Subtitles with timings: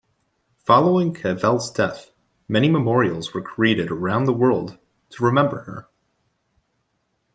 [0.65, 2.09] Following Cavell's death,
[2.47, 4.79] many memorials were created around the world
[5.11, 5.89] to remember her.